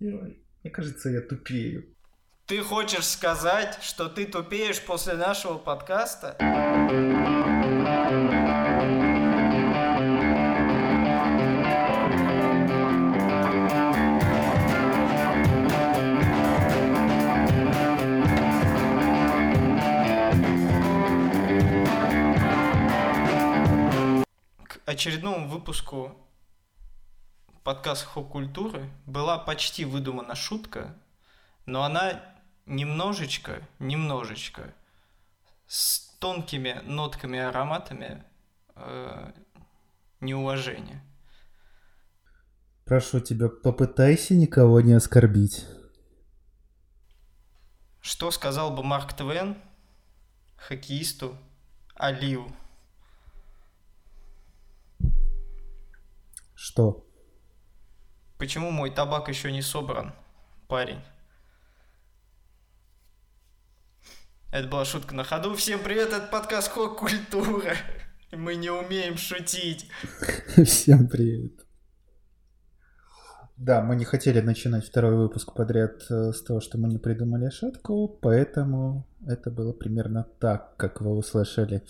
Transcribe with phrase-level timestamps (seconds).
[0.00, 1.94] Мне кажется, я тупею.
[2.46, 6.36] Ты хочешь сказать, что ты тупеешь после нашего подкаста?
[24.86, 26.16] Очередному выпуску
[27.64, 30.94] подкаста «Хок культуры» была почти выдумана шутка,
[31.66, 32.22] но она
[32.66, 34.74] немножечко, немножечко
[35.66, 38.24] с тонкими нотками, ароматами
[38.74, 39.32] э,
[40.20, 41.04] неуважения.
[42.84, 45.66] Прошу тебя, попытайся никого не оскорбить.
[48.00, 49.56] Что сказал бы Марк Твен
[50.56, 51.36] хоккеисту
[51.94, 52.46] Алию?
[56.54, 57.07] Что?
[58.38, 60.12] Почему мой табак еще не собран,
[60.68, 61.00] парень?
[64.52, 65.56] Это была шутка на ходу.
[65.56, 67.74] Всем привет, это подкаст Хок Культура.
[68.30, 69.90] Мы не умеем шутить.
[70.64, 71.52] Всем привет.
[73.56, 77.50] Да, мы не хотели начинать второй выпуск подряд э, с того, что мы не придумали
[77.50, 81.82] шутку, поэтому это было примерно так, как вы услышали.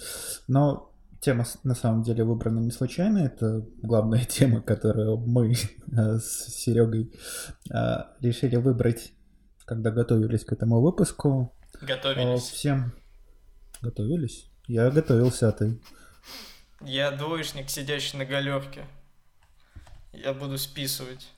[0.46, 0.87] Но
[1.20, 7.12] тема на самом деле выбрана не случайно, это главная тема, которую мы э, с Серегой
[7.70, 9.12] э, решили выбрать,
[9.64, 11.54] когда готовились к этому выпуску.
[11.80, 12.42] Готовились.
[12.42, 12.92] Всем
[13.80, 14.50] готовились?
[14.66, 15.80] Я готовился, а ты?
[16.80, 18.84] Я двоечник, сидящий на галерке.
[20.12, 21.28] Я буду списывать.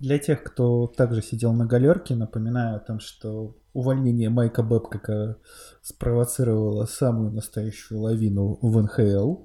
[0.00, 5.36] Для тех, кто также сидел на галерке, напоминаю о том, что увольнение Майка Бэбкока
[5.82, 9.36] спровоцировало самую настоящую лавину в НХЛ.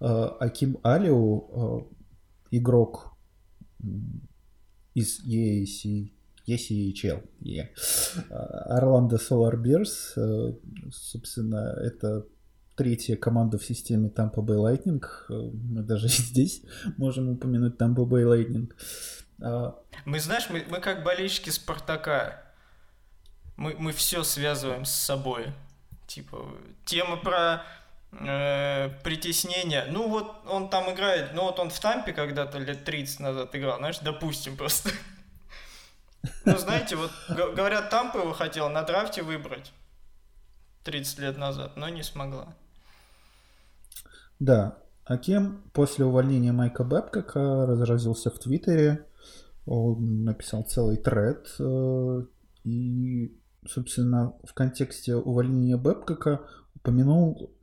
[0.00, 1.88] Аким Алиу,
[2.50, 3.16] игрок
[4.94, 6.10] из EAC
[6.48, 7.22] ECHL.
[7.40, 7.68] Yeah.
[8.30, 10.58] Орландо Solar Bears,
[10.90, 12.26] собственно, это
[12.76, 15.02] третья команда в системе Tampa Bay Lightning.
[15.28, 16.62] Мы даже здесь
[16.96, 18.72] можем упомянуть Tampa Bay Lightning.
[20.04, 22.42] Мы, знаешь, мы, мы как болельщики Спартака.
[23.56, 25.52] Мы, мы все связываем с собой.
[26.06, 26.46] Типа,
[26.84, 27.64] тема про
[28.12, 29.86] э, притеснение.
[29.88, 33.78] Ну вот он там играет, ну вот он в Тампе когда-то лет 30 назад играл,
[33.78, 34.90] знаешь, допустим просто.
[36.44, 39.72] Ну, знаете, вот говорят, Тампа его хотел на драфте выбрать
[40.84, 42.54] 30 лет назад, но не смогла.
[44.38, 49.06] Да, а кем после увольнения Майка Бэбкока разразился в Твиттере,
[49.66, 52.24] он написал целый тред, э,
[52.64, 56.42] и, собственно, в контексте увольнения Бэбкока
[56.74, 57.54] упомянул,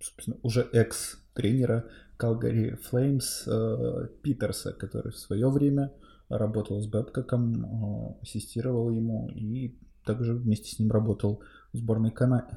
[0.00, 5.92] собственно, уже экс-тренера Калгари Флеймс э, Питерса, который в свое время
[6.28, 11.42] работал с Бэбкоком, э, ассистировал ему и также вместе с ним работал
[11.72, 12.48] в сборной, Кана...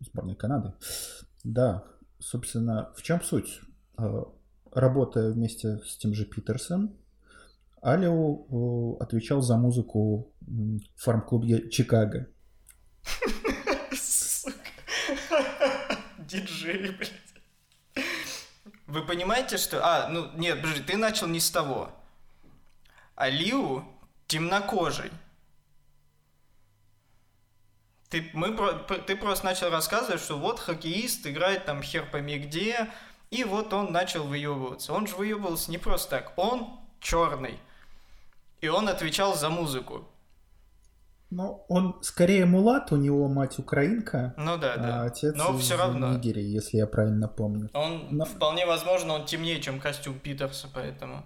[0.00, 0.74] сборной Канады.
[1.42, 1.84] Да,
[2.18, 3.60] собственно, в чем суть?
[4.70, 6.96] Работая вместе с тем же Питерсом,
[7.82, 12.28] Алиу отвечал за музыку в фарм-клубе Чикаго.
[16.18, 17.12] Диджей, блядь.
[18.86, 19.84] Вы понимаете, что...
[19.84, 21.90] А, ну, нет, подожди, ты начал не с того.
[23.16, 23.84] Алиу
[24.28, 25.10] темнокожий.
[28.10, 28.56] Ты, мы,
[29.06, 32.88] ты просто начал рассказывать, что вот хоккеист играет там хер пойми где,
[33.30, 34.92] и вот он начал выебываться.
[34.92, 37.58] Он же выебывался не просто так, он черный.
[38.62, 40.08] И он отвечал за музыку.
[41.30, 45.02] Ну, он скорее мулат, у него мать украинка, ну, да, да.
[45.02, 46.12] а отец Но из все равно.
[46.12, 47.70] Нигерии, если я правильно помню.
[47.72, 48.24] Он, Но...
[48.26, 51.24] вполне возможно, он темнее, чем костюм Питерса, поэтому...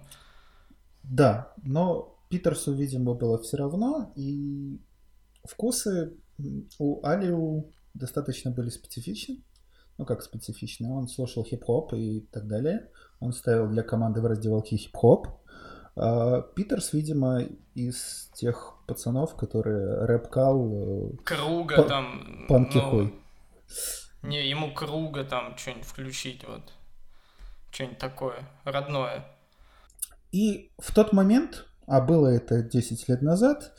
[1.03, 4.79] Да, но Питерсу, видимо, было все равно, и
[5.43, 6.13] вкусы
[6.79, 9.43] у Алиу достаточно были специфичны.
[9.97, 10.89] Ну, как специфичны.
[10.89, 12.89] Он слушал хип-хоп и так далее.
[13.19, 15.27] Он ставил для команды в раздевалке хип-хоп.
[15.99, 17.41] А Питерс, видимо,
[17.73, 21.13] из тех пацанов, которые рэп-кал...
[21.13, 22.45] Э, Круга там...
[22.47, 23.13] Панкихой.
[24.21, 26.73] Ну, не, ему Круга там что-нибудь включить, вот.
[27.71, 29.25] Что-нибудь такое, родное.
[30.31, 33.73] И в тот момент, а было это 10 лет назад,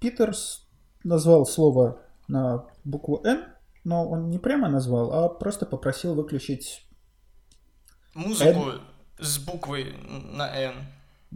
[0.00, 0.66] Питерс
[1.04, 3.44] назвал слово на букву «Н»,
[3.84, 6.88] но он не прямо назвал, а просто попросил выключить...
[8.14, 8.80] Музыку N.
[9.18, 10.74] с буквой на «Н».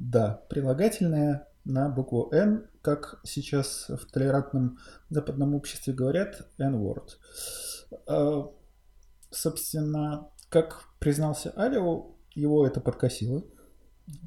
[0.00, 4.78] Да, прилагательное на букву «Н», как сейчас в толерантном
[5.10, 7.16] западном обществе говорят, N-word.
[8.06, 8.48] А,
[9.30, 13.42] собственно, как признался Алио, его это подкосило.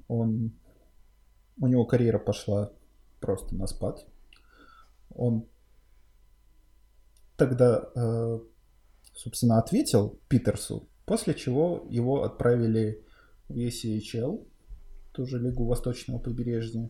[0.09, 0.51] Он
[1.57, 2.73] у него карьера пошла
[3.21, 4.05] просто на спад.
[5.15, 5.47] Он
[7.37, 8.39] тогда, э,
[9.15, 13.05] собственно, ответил Питерсу, после чего его отправили
[13.47, 14.50] в ECHL,
[15.11, 16.89] тоже Лигу Восточного побережья,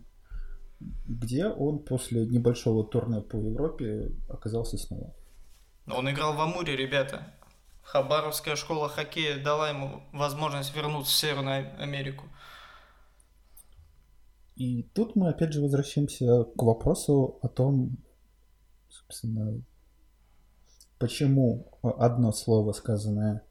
[0.79, 5.13] где он после небольшого турне по Европе оказался снова.
[5.88, 7.33] Он играл в Амуре, ребята.
[7.81, 12.25] Хабаровская школа хоккея дала ему возможность вернуться в Северную Америку.
[14.56, 17.97] И тут мы опять же возвращаемся к вопросу о том,
[18.89, 19.62] собственно,
[21.00, 23.44] почему одно слово, сказанное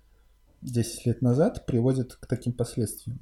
[0.62, 3.20] 10 лет назад, приводит к таким последствиям.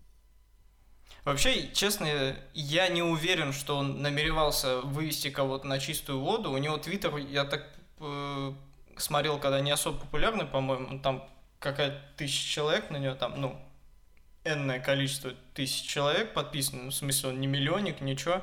[1.24, 6.50] Вообще, честно, я не уверен, что он намеревался вывести кого-то на чистую воду.
[6.50, 7.66] У него твиттер, я так
[8.00, 8.52] э,
[8.96, 11.28] смотрел, когда не особо популярный, по-моему, там
[11.58, 13.60] какая-то тысяча человек на него, там, ну,
[14.44, 18.42] энное количество тысяч человек подписано, ну, в смысле, он не миллионник, ничего.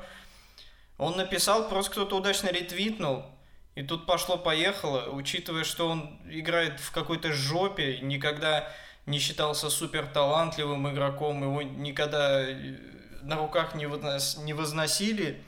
[0.98, 3.26] Он написал, просто кто-то удачно ретвитнул,
[3.74, 8.72] и тут пошло-поехало, учитывая, что он играет в какой-то жопе, никогда
[9.06, 12.76] не считался супер талантливым игроком, его никогда э,
[13.22, 15.42] на руках не, вознос, не возносили,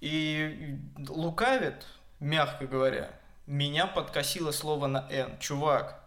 [0.00, 0.78] и
[1.08, 1.86] лукавит,
[2.20, 3.10] мягко говоря.
[3.46, 5.38] Меня подкосило слово на «Н».
[5.38, 6.00] Чувак,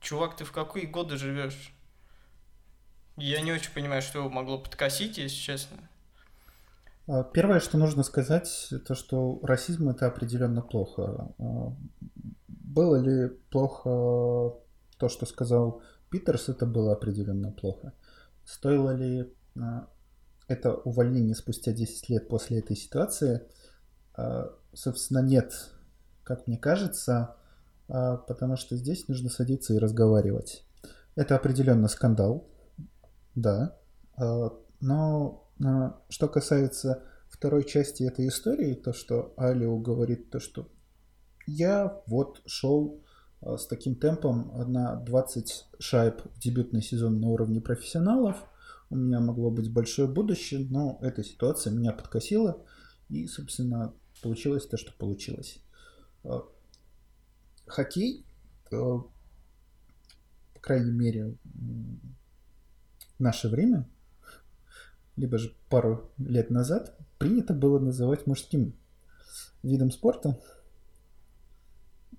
[0.00, 1.72] чувак, ты в какие годы живешь?
[3.16, 5.76] Я не очень понимаю, что его могло подкосить, если честно.
[7.06, 11.32] А, первое, что нужно сказать, то, что расизм это определенно плохо.
[11.38, 11.74] А,
[12.48, 14.56] было ли плохо
[14.98, 17.92] то, что сказал Питерс, это было определенно плохо.
[18.44, 19.88] Стоило ли а,
[20.48, 23.42] это увольнение спустя 10 лет после этой ситуации?
[24.74, 25.52] Собственно, нет
[26.30, 27.34] как мне кажется,
[27.88, 30.64] а, потому что здесь нужно садиться и разговаривать.
[31.16, 32.46] Это определенно скандал,
[33.34, 33.76] да,
[34.16, 40.68] а, но а, что касается второй части этой истории, то, что Алио говорит, то, что
[41.48, 43.02] я вот шел
[43.42, 48.36] с таким темпом на 20 шайб в дебютный сезон на уровне профессионалов,
[48.90, 52.62] у меня могло быть большое будущее, но эта ситуация меня подкосила,
[53.08, 55.62] и, собственно, получилось то, что получилось.
[56.24, 56.40] Э,
[57.66, 58.26] хоккей,
[58.70, 59.08] э, по
[60.60, 63.88] крайней мере, в наше время,
[65.16, 68.74] либо же пару лет назад, принято было называть мужским
[69.62, 70.40] видом спорта.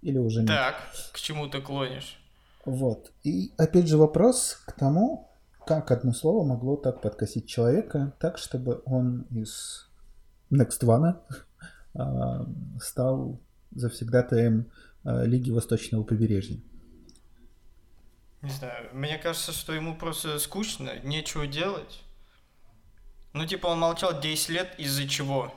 [0.01, 0.47] Или уже нет?
[0.47, 0.75] Так,
[1.11, 2.17] к чему ты клонишь?
[2.65, 3.11] Вот.
[3.23, 5.29] И опять же вопрос к тому,
[5.65, 9.89] как одно слово могло так подкосить человека, так, чтобы он из
[10.51, 11.19] Next One
[11.95, 12.45] а,
[12.81, 13.39] стал
[13.71, 14.69] завсегдатаем
[15.05, 16.59] э, Лиги Восточного побережья?
[18.41, 22.03] Не знаю, мне кажется, что ему просто скучно, нечего делать.
[23.33, 25.53] Ну, типа, он молчал 10 лет из-за чего?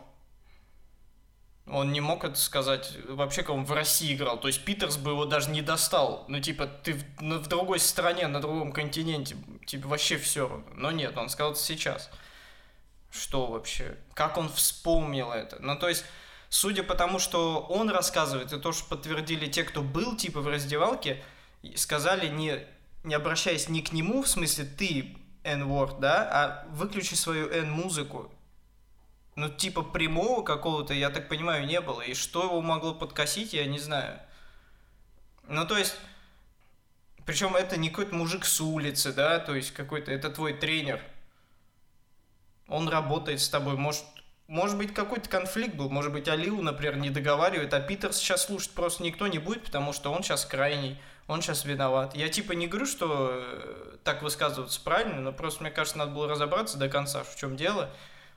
[1.67, 2.93] Он не мог это сказать.
[3.09, 4.39] Вообще, как он в России играл.
[4.39, 6.25] То есть Питерс бы его даже не достал.
[6.29, 9.37] Ну, типа, ты в, ну, в другой стране, на другом континенте.
[9.65, 10.63] Типа, вообще все.
[10.75, 12.11] Но нет, он сказал это сейчас.
[13.11, 13.97] Что вообще?
[14.13, 15.57] Как он вспомнил это?
[15.61, 16.05] Ну, то есть,
[16.51, 20.49] судя по тому, что он рассказывает, и то, что подтвердили те, кто был типа в
[20.49, 21.23] раздевалке,
[21.77, 22.59] сказали, не,
[23.05, 28.31] не обращаясь ни к нему, в смысле ты N-word, да, а выключи свою N-музыку.
[29.37, 32.01] Ну, типа прямого какого-то, я так понимаю, не было.
[32.03, 34.21] И что его могло подкосить, я не знаю.
[35.49, 35.97] Ну, то есть,
[37.27, 41.01] причем это не какой-то мужик с улицы, да, то есть какой-то, это твой тренер.
[42.69, 44.05] Он работает с тобой, может,
[44.47, 48.73] может быть, какой-то конфликт был, может быть, Алиу, например, не договаривает, а Питер сейчас слушать
[48.73, 52.15] просто никто не будет, потому что он сейчас крайний, он сейчас виноват.
[52.15, 56.29] Я типа не говорю, что э, так высказываться правильно, но просто, мне кажется, надо было
[56.29, 57.91] разобраться до конца, в чем дело.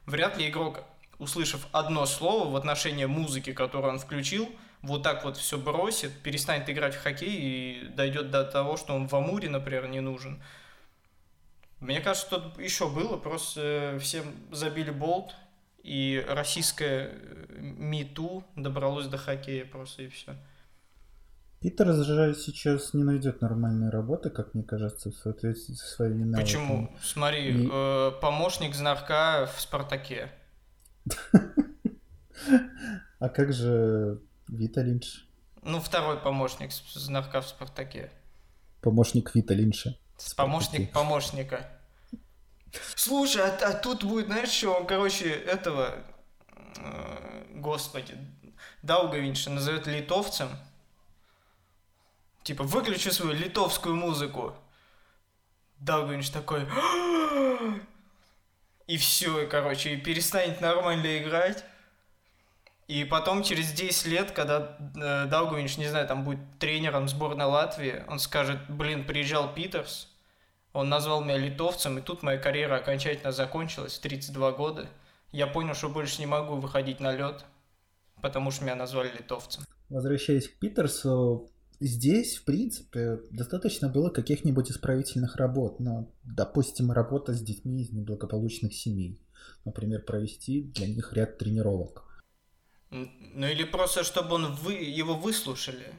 [0.08, 0.84] Вряд ли игрок,
[1.20, 4.50] услышав одно слово в отношении музыки, которую он включил,
[4.82, 9.08] вот так вот все бросит, перестанет играть в хоккей и дойдет до того, что он
[9.08, 10.42] в Амуре, например, не нужен.
[11.82, 15.36] Мне кажется, тут еще было, просто э, всем забили болт,
[15.84, 17.14] и российская
[17.58, 20.36] МИТУ э, добралось до хоккея просто и все.
[21.60, 26.44] Питер же сейчас не найдет нормальной работы, как мне кажется, в соответствии со своими навыками.
[26.44, 26.96] Почему?
[27.02, 27.70] Смотри, и...
[27.72, 30.32] э, помощник знарка в «Спартаке».
[33.20, 35.26] А как же Вита Линч?
[35.64, 38.12] Ну, второй помощник знарка в «Спартаке».
[38.82, 39.98] Помощник Вита Линча.
[40.36, 41.68] Помощник помощника.
[42.96, 45.96] Слушай, а, а тут будет, знаешь, что он, короче, этого,
[46.78, 48.16] э, господи,
[48.84, 50.50] Даугавинша назовет литовцем.
[52.48, 54.56] Типа, выключи свою литовскую музыку.
[55.80, 56.66] Даугавинш такой...
[58.88, 61.66] и все, и, короче, и перестанет нормально играть.
[62.88, 68.06] И потом, через 10 лет, когда э, Даугавинч, не знаю, там будет тренером сборной Латвии,
[68.08, 70.08] он скажет, блин, приезжал Питерс,
[70.72, 74.88] он назвал меня литовцем, и тут моя карьера окончательно закончилась в 32 года.
[75.34, 77.44] Я понял, что больше не могу выходить на лед,
[78.22, 79.66] потому что меня назвали литовцем.
[79.90, 85.80] Возвращаясь к Питерсу, здесь, в принципе, достаточно было каких-нибудь исправительных работ.
[85.80, 89.20] Но, допустим, работа с детьми из неблагополучных семей.
[89.66, 92.04] Например, провести для них ряд тренировок.
[92.90, 95.94] Ну или просто, чтобы он вы, его выслушали.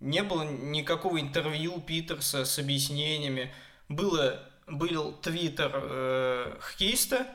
[0.00, 3.52] Не было никакого интервью Питерса с объяснениями.
[3.88, 7.26] Было, был твиттер э, хоккеиста,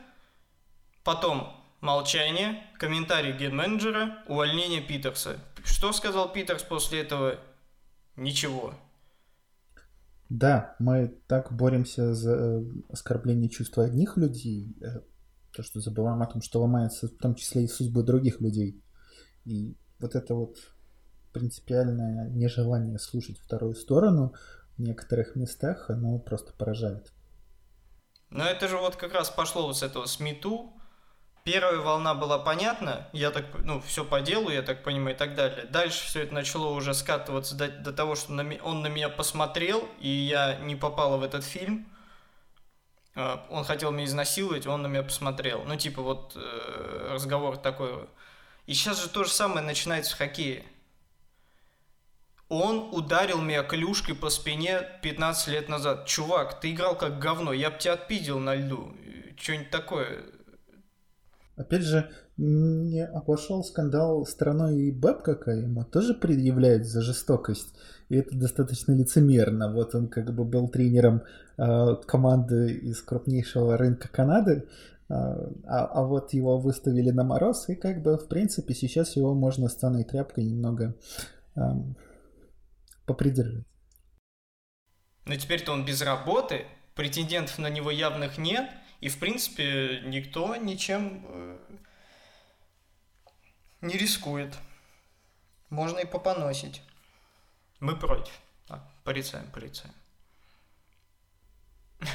[1.03, 5.39] потом молчание, комментарий ген-менеджера, увольнение Питерса.
[5.63, 7.39] Что сказал Питерс после этого?
[8.15, 8.73] Ничего.
[10.29, 15.01] Да, мы так боремся за э, оскорбление чувства одних людей, э,
[15.53, 18.83] то, что забываем о том, что ломается в том числе и судьбы других людей.
[19.45, 20.57] И вот это вот
[21.31, 24.33] принципиальное нежелание слушать вторую сторону
[24.77, 27.13] в некоторых местах, оно просто поражает.
[28.29, 30.73] Но это же вот как раз пошло вот с этого СМИТУ.
[31.47, 35.33] Первая волна была понятна, я так, ну, все по делу, я так понимаю, и так
[35.33, 35.65] далее.
[35.67, 39.87] Дальше все это начало уже скатываться до, до того, что на, он на меня посмотрел,
[40.01, 41.87] и я не попала в этот фильм.
[43.15, 45.63] А, он хотел меня изнасиловать, он на меня посмотрел.
[45.63, 47.93] Ну, типа, вот э, разговор такой.
[48.65, 50.65] И сейчас же то же самое начинается в хоккее.
[52.49, 56.07] Он ударил меня клюшкой по спине 15 лет назад.
[56.07, 58.93] Чувак, ты играл как говно, я бы тебя отпидел на льду.
[59.37, 60.25] Что-нибудь такое.
[61.57, 67.73] Опять же, не обошел скандал страной и Бэб какая ему тоже предъявляет за жестокость.
[68.09, 69.73] И это достаточно лицемерно.
[69.73, 71.23] Вот он как бы был тренером
[71.57, 74.67] э, команды из крупнейшего рынка Канады,
[75.09, 79.33] э, а, а вот его выставили на мороз, и как бы в принципе сейчас его
[79.33, 80.95] можно станой тряпкой немного
[81.55, 81.61] э,
[83.07, 83.65] попридержать.
[85.25, 91.23] Но теперь-то он без работы, претендентов на него явных нет, и в принципе никто ничем
[91.27, 91.57] э,
[93.81, 94.55] не рискует.
[95.69, 96.81] Можно и попоносить.
[97.79, 98.33] Мы против.
[98.69, 99.93] А, порицаем, порицаем.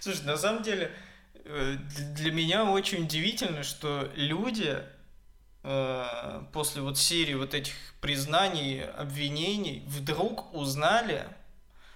[0.00, 0.92] Слушай, на самом деле,
[1.34, 1.76] э,
[2.14, 4.82] для меня очень удивительно, что люди
[5.62, 11.28] э, после вот серии вот этих признаний, обвинений, вдруг узнали,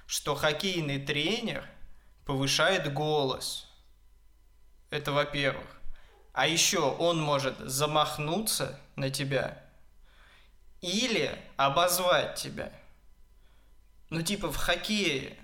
[0.07, 1.69] что хоккейный тренер
[2.25, 3.74] повышает голос.
[4.95, 5.67] Это во-первых.
[6.33, 9.61] А еще он может замахнуться на тебя
[10.83, 12.73] или обозвать тебя.
[14.11, 15.37] Ну, типа в хоккее,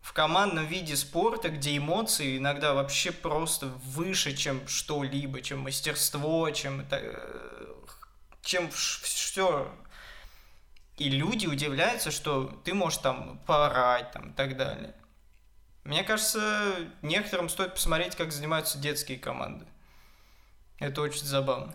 [0.00, 6.84] в командном виде спорта, где эмоции иногда вообще просто выше, чем что-либо, чем мастерство, чем,
[6.90, 7.74] э,
[8.42, 9.72] чем все.
[10.96, 14.92] И люди удивляются, что ты можешь там поорать там, и так далее.
[15.88, 19.64] Мне кажется, некоторым стоит посмотреть, как занимаются детские команды.
[20.78, 21.74] Это очень забавно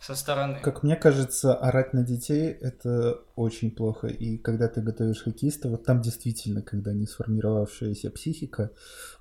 [0.00, 0.58] со стороны.
[0.62, 4.06] Как мне кажется, орать на детей это очень плохо.
[4.06, 8.70] И когда ты готовишь хоккеиста, вот там действительно, когда не сформировавшаяся психика,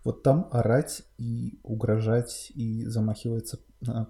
[0.06, 3.60] вот там орать и угрожать и замахиваться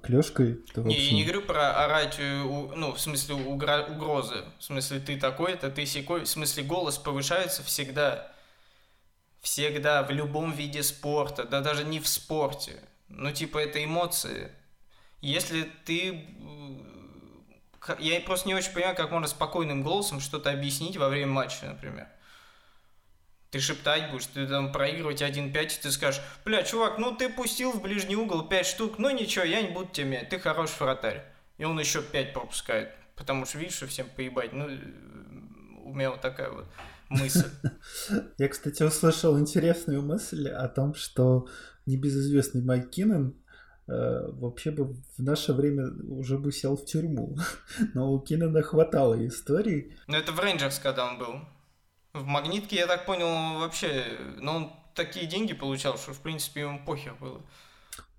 [0.04, 0.64] клешкой.
[0.76, 4.46] Не, я не говорю про орать, э, ну, в смысле угро- угрозы.
[4.60, 6.26] В смысле ты такой-то, ты секой.
[6.26, 8.32] В смысле голос повышается всегда.
[9.42, 12.82] Всегда, в любом виде спорта, да даже не в спорте.
[13.08, 14.52] Ну, типа, это эмоции.
[15.22, 16.28] Если ты...
[18.00, 22.08] Я просто не очень понимаю, как можно спокойным голосом что-то объяснить во время матча, например.
[23.52, 27.72] Ты шептать будешь, ты там проигрывать 1-5, и ты скажешь, бля, чувак, ну ты пустил
[27.72, 31.24] в ближний угол 5 штук, ну ничего, я не буду тебе ты хороший вратарь.
[31.58, 34.54] И он еще 5 пропускает, потому что видишь, что всем поебать.
[34.54, 34.66] Ну,
[35.84, 36.68] у меня вот такая вот
[37.10, 37.46] мысль.
[38.38, 41.48] Я, кстати, услышал интересную мысль о том, что
[41.86, 43.36] небезызвестный Майк Кинэн
[43.90, 47.36] Э, вообще бы в наше время уже бы сел в тюрьму.
[47.96, 49.98] Но у Кинэна хватало историй.
[50.08, 51.40] Ну это в Рейнджерс, когда он был.
[52.14, 54.06] В Магнитке, я так понял, вообще,
[54.38, 57.42] ну он такие деньги получал, что в принципе ему похер было.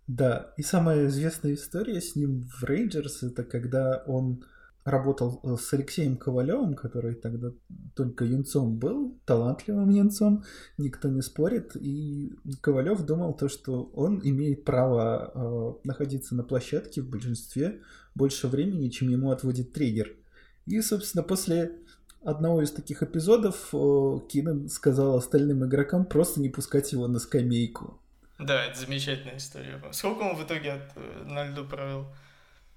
[0.06, 4.44] Да, и самая известная история с ним в Рейнджерс, это когда он
[4.84, 7.52] работал э, с Алексеем Ковалевым, который тогда
[7.94, 10.44] только юнцом был, талантливым юнцом,
[10.78, 17.02] никто не спорит, и Ковалев думал то, что он имеет право э, находиться на площадке
[17.02, 17.80] в большинстве
[18.14, 20.14] больше времени, чем ему отводит тренер.
[20.66, 21.72] И, собственно, после
[22.25, 28.00] одного из таких эпизодов э, Кинан сказал остальным игрокам просто не пускать его на скамейку.
[28.38, 29.82] Да, это замечательная история.
[29.92, 32.06] Сколько он в итоге от, э, на льду провел?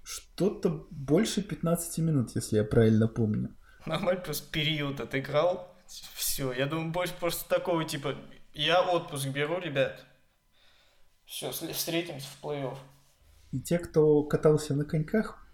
[0.03, 3.55] Что-то больше 15 минут, если я правильно помню.
[3.86, 5.75] Нормально просто период отыграл.
[6.15, 8.15] Все, я думаю, больше просто такого типа,
[8.53, 10.03] я отпуск беру, ребят.
[11.25, 12.77] Все, встретимся в плей-офф.
[13.51, 15.45] И те, кто катался на коньках,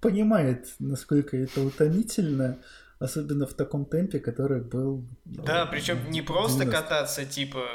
[0.00, 2.62] понимает, насколько это утомительно,
[2.98, 5.06] особенно в таком темпе, который был...
[5.24, 6.82] Да, причем не просто 90.
[6.82, 7.68] кататься, типа,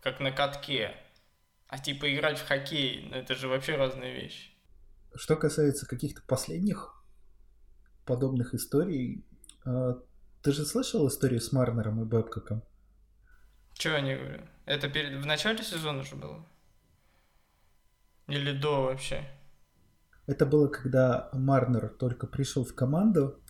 [0.00, 0.94] как на катке,
[1.68, 3.08] а типа играть в хоккей.
[3.10, 4.55] Ну, это же вообще разные вещи.
[5.16, 7.02] Что касается каких-то последних
[8.04, 9.24] подобных историй,
[9.64, 10.00] а,
[10.42, 12.62] ты же слышал историю с Марнером и Бэбкоком?
[13.74, 14.48] Че они говорят?
[14.66, 15.22] Это перед...
[15.22, 16.46] в начале сезона уже было?
[18.28, 19.24] Или до вообще?
[20.26, 23.40] Это было, когда Марнер только пришел в команду,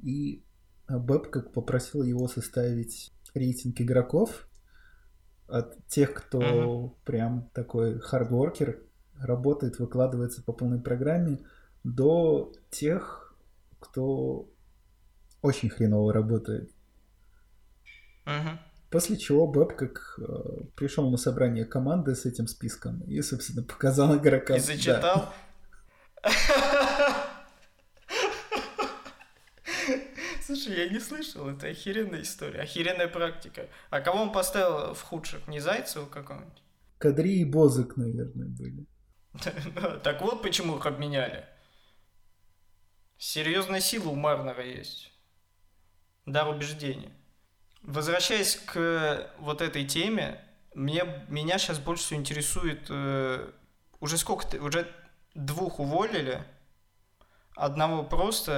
[0.00, 0.44] и
[0.88, 4.48] Бэбкок попросил его составить рейтинг игроков
[5.46, 7.04] от тех, кто uh-huh.
[7.04, 8.87] прям такой хардворкер,
[9.20, 11.40] работает, выкладывается по полной программе,
[11.84, 13.34] до тех,
[13.80, 14.48] кто
[15.42, 16.70] очень хреново работает.
[18.26, 18.58] Uh-huh.
[18.90, 24.16] После чего Бэб как э, пришел на собрание команды с этим списком и, собственно, показал
[24.16, 24.56] игрокам.
[24.56, 25.32] И зачитал?
[30.44, 33.68] Слушай, я не слышал, это охеренная история, охеренная практика.
[33.90, 35.46] А кого он поставил в худших?
[35.46, 36.62] Не Зайцева какого-нибудь?
[36.96, 38.86] Кадри и Бозык, наверное, были.
[40.02, 41.46] Так вот почему их обменяли.
[43.18, 45.12] Серьезная сила у Марнера есть.
[46.26, 47.12] Дар убеждения.
[47.82, 50.44] Возвращаясь к вот этой теме,
[50.74, 53.50] мне, меня сейчас больше всего интересует, э,
[54.00, 54.92] уже сколько, уже
[55.34, 56.44] двух уволили,
[57.56, 58.52] одного просто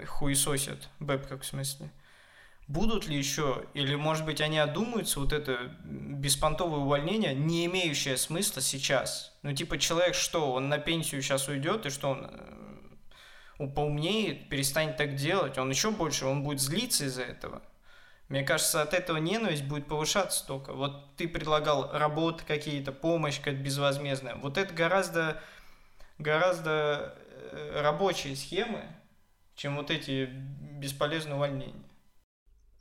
[0.00, 1.92] э, хуесосят, Бэб как в смысле.
[2.68, 8.62] Будут ли еще, или может быть они одумаются, вот это беспонтовое увольнение, не имеющее смысла
[8.62, 9.36] сейчас?
[9.42, 12.30] Ну типа человек что, он на пенсию сейчас уйдет, и что он
[13.58, 17.62] э, поумнеет, перестанет так делать, он еще больше, он будет злиться из-за этого.
[18.28, 20.72] Мне кажется, от этого ненависть будет повышаться только.
[20.72, 24.36] Вот ты предлагал работы какие-то, помощь какая-то безвозмездная.
[24.36, 25.42] Вот это гораздо,
[26.18, 28.84] гораздо э, рабочие схемы,
[29.54, 31.84] чем вот эти бесполезные увольнения.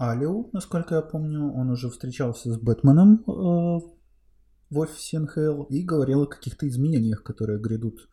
[0.10, 3.24] Алиу, насколько я помню, он уже встречался с Бэтменом э,
[4.72, 8.10] в офисе НХЛ и говорил о каких-то изменениях, которые грядут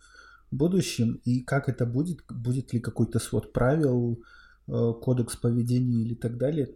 [0.50, 4.22] в будущем, и как это будет, будет ли какой-то свод правил,
[4.66, 6.74] э, кодекс поведения или так далее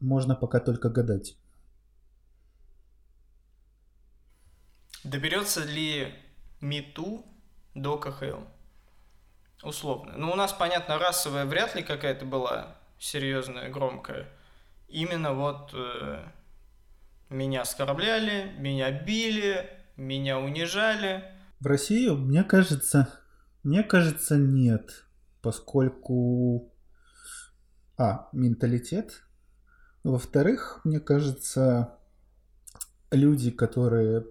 [0.00, 1.36] можно пока только гадать.
[5.02, 6.14] Доберется ли
[6.60, 7.24] МИТУ
[7.74, 8.44] до КХЛ?
[9.64, 10.14] Условно.
[10.16, 14.28] Ну, у нас, понятно, расовая вряд ли какая-то была серьезная, громкая.
[14.88, 16.24] Именно вот э,
[17.30, 21.24] меня оскорбляли, меня били, меня унижали.
[21.60, 23.12] В России, мне кажется,
[23.62, 25.04] мне кажется, нет.
[25.42, 26.72] Поскольку...
[27.98, 29.26] А, менталитет
[30.06, 31.98] во-вторых, мне кажется,
[33.10, 34.24] люди, которые,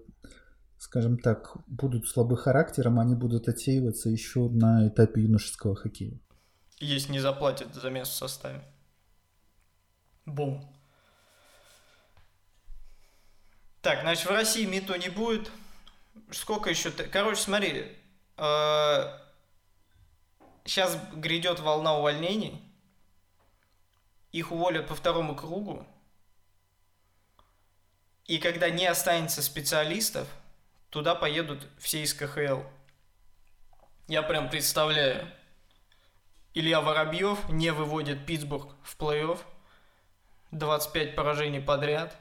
[0.78, 6.18] скажем так, будут слабы характером, они будут отсеиваться еще на этапе юношеского хоккея.
[6.78, 8.62] Если не заплатят за место в составе.
[10.24, 10.66] Бум.
[13.82, 15.50] Так, значит, в России МИТО не будет.
[16.30, 16.90] Сколько еще?
[16.90, 17.96] Короче, смотри.
[20.64, 22.66] Сейчас э, грядет волна увольнений
[24.38, 25.86] их уволят по второму кругу,
[28.26, 30.28] и когда не останется специалистов,
[30.90, 32.60] туда поедут все из КХЛ.
[34.08, 35.30] Я прям представляю.
[36.56, 39.38] Илья Воробьев не выводит Питтсбург в плей-офф.
[40.52, 42.16] 25 поражений подряд.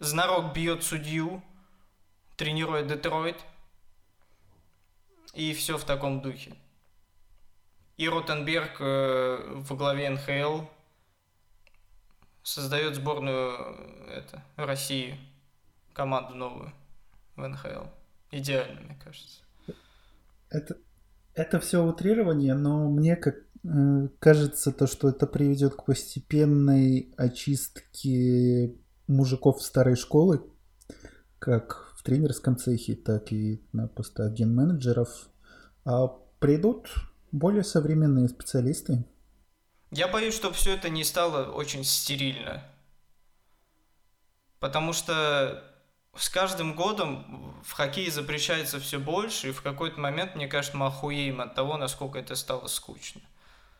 [0.00, 1.40] Знарок бьет судью,
[2.36, 3.40] тренирует Детройт.
[5.34, 6.56] И все в таком духе.
[7.96, 10.62] И Ротенберг э, в главе НХЛ
[12.42, 15.16] создает сборную это, России,
[15.92, 16.72] команду новую
[17.36, 17.86] в НХЛ.
[18.32, 19.42] Идеально, мне кажется.
[20.50, 20.76] Это,
[21.34, 28.74] это все утрирование, но мне как э, кажется то, что это приведет к постепенной очистке
[29.06, 30.42] мужиков старой школы,
[31.38, 35.28] как в тренерском цехе, так и на постах ген-менеджеров.
[35.84, 36.88] А придут
[37.32, 39.04] более современные специалисты,
[39.96, 42.64] я боюсь, что все это не стало очень стерильно.
[44.58, 45.62] Потому что
[46.16, 50.86] с каждым годом в хоккее запрещается все больше, и в какой-то момент, мне кажется, мы
[50.86, 53.20] охуеем от того, насколько это стало скучно.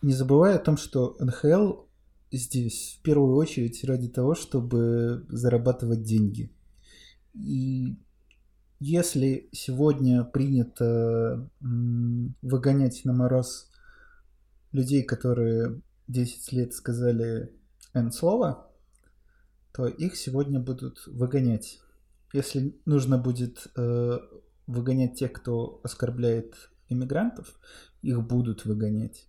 [0.03, 1.85] Не забывай о том, что НХЛ
[2.31, 6.51] здесь в первую очередь ради того, чтобы зарабатывать деньги.
[7.35, 7.97] И
[8.81, 13.71] если сегодня принято выгонять на мороз
[14.73, 17.53] людей, которые 10 лет сказали
[17.95, 18.71] N-слово,
[19.73, 21.81] то их сегодня будут выгонять.
[22.35, 24.19] Если нужно будет э,
[24.67, 27.47] выгонять тех, кто оскорбляет иммигрантов,
[28.03, 29.29] их будут выгонять.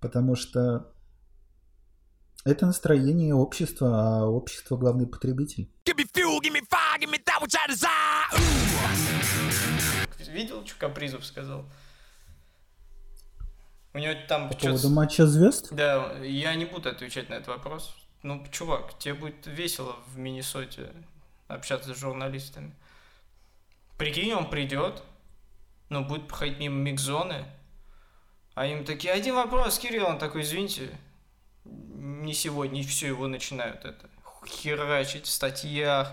[0.00, 0.94] Потому что
[2.46, 5.70] это настроение общества, а общество главный потребитель.
[10.26, 11.66] Видел, что Капризов сказал?
[13.92, 14.48] У него там...
[14.48, 15.68] По поводу матча звезд?
[15.70, 17.94] Да, я не буду отвечать на этот вопрос.
[18.22, 20.94] Ну, чувак, тебе будет весело в Миннесоте
[21.50, 22.74] общаться с журналистами.
[23.98, 25.02] Прикинь, он придет,
[25.88, 27.44] ну, будет проходить мимо микзоны,
[28.54, 30.90] а им такие, один вопрос, Кирилл, он такой, извините,
[31.64, 34.08] не сегодня, и все, его начинают это
[34.46, 36.12] херачить в статьях.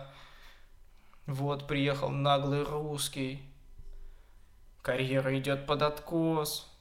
[1.26, 3.42] Вот, приехал наглый русский,
[4.82, 6.72] карьера идет под откос,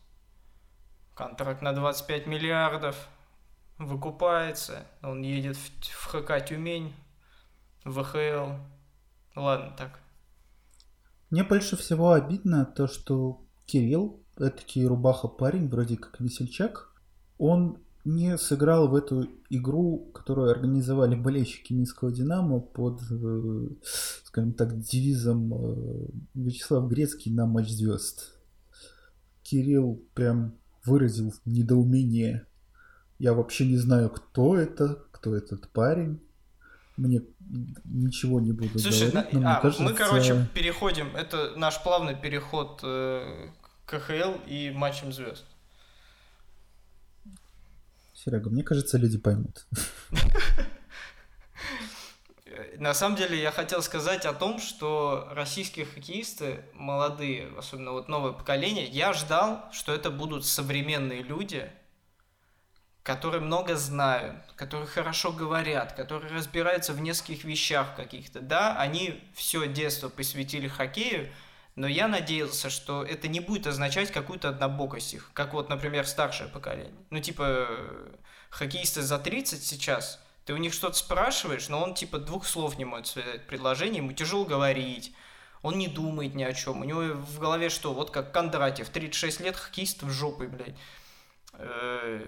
[1.15, 3.09] контракт на 25 миллиардов,
[3.79, 6.95] выкупается, он едет в, в ХК Тюмень,
[7.87, 8.59] ВХЛ.
[9.37, 10.01] Ладно, так.
[11.31, 16.93] Мне больше всего обидно то, что Кирилл, этакий рубаха парень, вроде как весельчак,
[17.39, 23.69] он не сыграл в эту игру, которую организовали болельщики Минского Динамо под, э,
[24.25, 28.33] скажем так, девизом э, Вячеслав Грецкий на матч звезд.
[29.43, 32.47] Кирилл прям выразил недоумение.
[33.19, 36.21] Я вообще не знаю, кто это, кто этот парень.
[36.97, 37.21] Мне
[37.85, 39.83] ничего не буду Слушай, говорить, но а, кажется...
[39.83, 41.15] мы, короче, переходим.
[41.15, 43.51] Это наш плавный переход э,
[43.85, 45.45] к КХЛ и матчам звезд.
[48.15, 49.67] Серега, мне кажется, люди поймут.
[52.79, 58.33] На самом деле я хотел сказать о том, что российские хоккеисты, молодые, особенно вот новое
[58.33, 61.71] поколение, я ждал, что это будут современные люди,
[63.07, 68.41] которые много знают, которые хорошо говорят, которые разбираются в нескольких вещах каких-то.
[68.41, 71.33] Да, они все детство посвятили хоккею,
[71.77, 76.49] но я надеялся, что это не будет означать какую-то однобокость их, как вот, например, старшее
[76.49, 76.93] поколение.
[77.11, 77.69] Ну, типа,
[78.51, 82.85] хоккеисты за 30 сейчас, ты у них что-то спрашиваешь, но он, типа, двух слов не
[82.85, 85.15] может связать предложение, ему тяжело говорить,
[85.63, 86.81] он не думает ни о чем.
[86.81, 87.95] У него в голове что?
[87.95, 90.75] Вот как Кондратьев, 36 лет, хоккеист в жопе, блядь.
[91.59, 92.23] Э,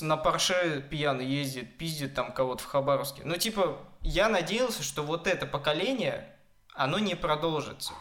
[0.00, 3.22] на Порше пьяный ездит, пиздит там кого-то в Хабаровске.
[3.24, 6.34] Ну, типа, я надеялся, что вот это поколение,
[6.74, 7.92] оно не продолжится.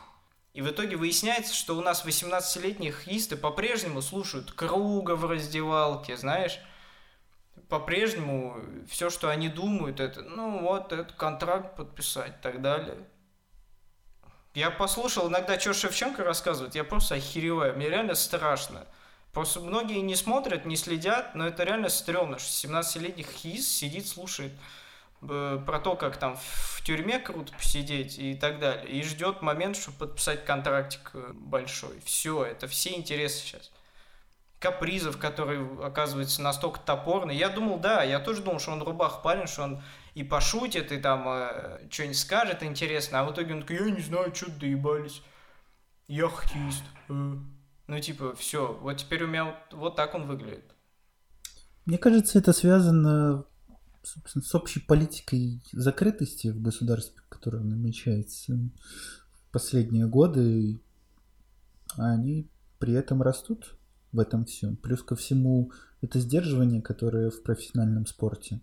[0.53, 6.59] И в итоге выясняется, что у нас 18-летние хисты по-прежнему слушают круга в раздевалке, знаешь,
[7.67, 12.97] по-прежнему все, что они думают, это, ну вот, этот контракт подписать и так далее.
[14.53, 18.85] Я послушал иногда, что Шевченко рассказывает, я просто охереваю, мне реально страшно.
[19.35, 24.53] Просто многие не смотрят, не следят, но это реально стрёмно, что 17-летний хиз сидит, слушает
[25.23, 29.75] э, про то, как там в тюрьме круто посидеть и так далее, и ждет момент,
[29.75, 31.99] чтобы подписать контрактик э, большой.
[32.05, 33.73] Все, это все интересы сейчас.
[34.59, 37.35] Капризов, который оказывается настолько топорный.
[37.35, 40.97] Я думал, да, я тоже думал, что он рубах парень, что он и пошутит, и
[40.97, 45.21] там э, что-нибудь скажет интересно, а в итоге он такой, я не знаю, что доебались.
[46.07, 46.83] Я хоккеист.
[47.09, 47.35] Э.
[47.87, 50.65] Ну, типа, все, вот теперь у меня вот, вот так он выглядит.
[51.85, 53.45] Мне кажется, это связано
[54.05, 60.79] собственно, с общей политикой закрытости в государстве, которая намечается в последние годы.
[61.97, 63.77] Они при этом растут
[64.11, 64.75] в этом всем.
[64.77, 65.71] Плюс ко всему,
[66.01, 68.61] это сдерживание, которое в профессиональном спорте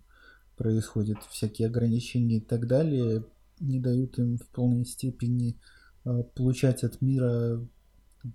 [0.57, 3.25] происходит, всякие ограничения и так далее,
[3.59, 5.59] не дают им в полной степени
[6.05, 7.65] а, получать от мира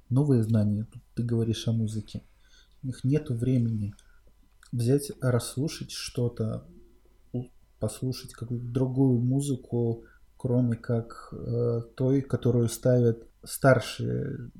[0.08, 0.84] новые знания.
[0.84, 2.22] Тут ты говоришь о музыке.
[2.82, 3.94] У них нету времени
[4.72, 6.66] взять, расслушать что-то,
[7.78, 10.04] послушать какую-то другую музыку,
[10.36, 14.50] кроме как э, той, которую ставят старшие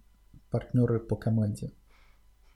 [0.51, 1.73] партнеры по команде.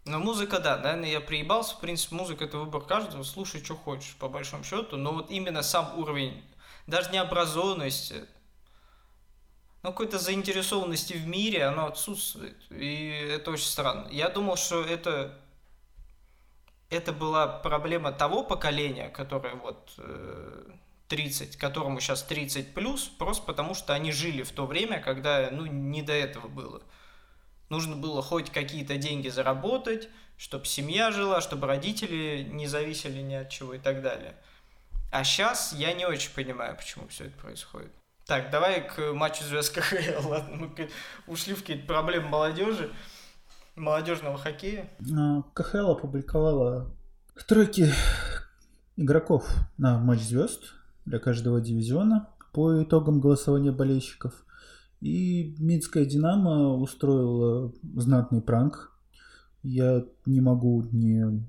[0.04, 1.76] Ну, музыка, да, наверное, я приебался.
[1.76, 3.22] В принципе, музыка– это выбор каждого.
[3.22, 4.96] Слушай, что хочешь, по большому счету.
[4.96, 6.42] Но вот именно сам уровень,
[6.88, 8.24] даже необразованности,
[9.82, 12.56] ну, какой-то заинтересованности в мире, оно отсутствует.
[12.70, 14.08] И это очень странно.
[14.10, 15.36] Я думал, что это,
[16.88, 19.98] это была проблема того поколения, которое вот
[21.08, 25.48] 30, э, которому сейчас 30 плюс, просто потому что они жили в то время, когда,
[25.50, 26.80] ну, не до этого было.
[27.68, 33.48] Нужно было хоть какие-то деньги заработать, чтобы семья жила, чтобы родители не зависели ни от
[33.50, 34.36] чего и так далее.
[35.10, 37.92] А сейчас я не очень понимаю, почему все это происходит.
[38.26, 40.28] Так, давай к матчу звезд КХЛ.
[40.28, 40.88] Ладно, мы
[41.26, 42.90] ушли в какие-то проблемы молодежи,
[43.74, 44.90] молодежного хоккея.
[45.16, 46.94] А, КХЛ опубликовала
[47.48, 47.92] тройки
[48.96, 54.44] игроков на матч звезд для каждого дивизиона по итогам голосования болельщиков.
[55.00, 58.92] И Минская Динамо устроила знатный пранк.
[59.64, 61.44] Я не могу не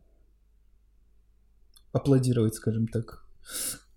[1.91, 3.23] аплодировать, скажем так,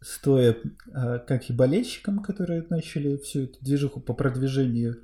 [0.06, 0.56] стоя
[0.94, 5.02] а, как и болельщикам, которые начали всю эту движуху по продвижению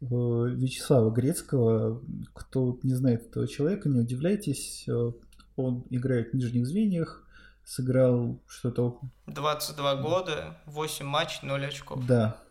[0.00, 2.02] э, Вячеслава Грецкого.
[2.34, 4.88] Кто не знает этого человека, не удивляйтесь.
[4.88, 5.12] Э,
[5.54, 7.24] он играет в нижних звеньях,
[7.64, 9.00] сыграл что-то...
[9.28, 12.04] 22 года, 8 матчей, 0 очков.
[12.06, 12.42] Да.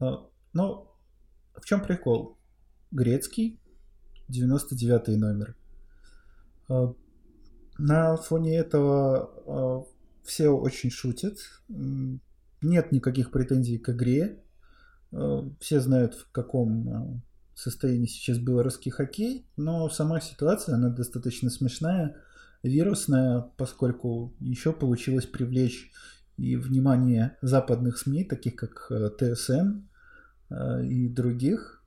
[0.00, 0.96] А, но
[1.54, 2.38] в чем прикол?
[2.90, 3.60] Грецкий,
[4.28, 5.56] 99 номер.
[6.70, 6.94] А,
[7.76, 9.86] на фоне этого
[10.24, 11.38] все очень шутят.
[11.68, 14.42] Нет никаких претензий к игре.
[15.60, 17.22] Все знают, в каком
[17.54, 22.16] состоянии сейчас белорусский хоккей, но сама ситуация, она достаточно смешная,
[22.62, 25.92] вирусная, поскольку еще получилось привлечь
[26.36, 29.82] и внимание западных СМИ, таких как э, ТСН
[30.50, 31.84] э, и других,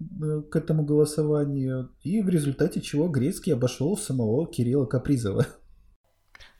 [0.00, 5.46] э, к этому голосованию, и в результате чего Грецкий обошел самого Кирилла Капризова.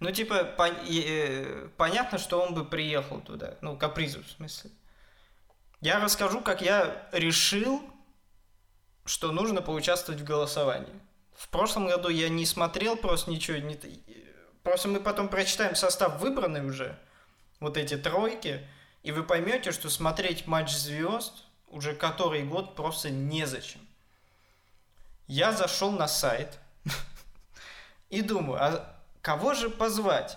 [0.05, 3.57] Ну, типа, пон- э, понятно, что он бы приехал туда.
[3.63, 4.71] Ну, Капризов, в смысле.
[5.81, 7.83] Я расскажу, как я решил,
[9.07, 10.93] что нужно поучаствовать в голосовании.
[11.35, 13.57] В прошлом году я не смотрел просто ничего.
[13.57, 13.79] Не...
[14.63, 16.99] Просто мы потом прочитаем состав выбранный уже.
[17.59, 18.61] Вот эти тройки.
[19.05, 21.33] И вы поймете, что смотреть матч звезд
[21.69, 23.81] уже который год просто незачем.
[25.29, 26.59] Я зашел на сайт
[28.11, 28.94] и думаю, а
[29.25, 30.37] кого же позвать?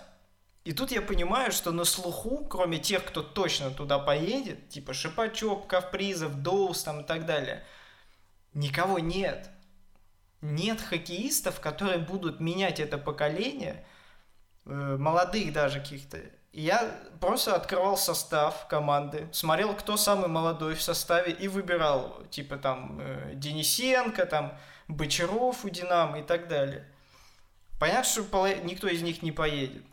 [0.64, 5.66] И тут я понимаю, что на слуху, кроме тех, кто точно туда поедет, типа Шипачок,
[5.66, 7.64] Кавпризов, Доус там и так далее,
[8.54, 9.50] никого нет.
[10.40, 13.84] Нет хоккеистов, которые будут менять это поколение,
[14.64, 16.20] э, молодых даже каких-то.
[16.52, 22.98] Я просто открывал состав команды, смотрел, кто самый молодой в составе и выбирал, типа там
[23.00, 26.86] э, Денисенко, там Бочаров у Динамо и так далее.
[27.78, 29.84] Понятно, что никто из них не поедет.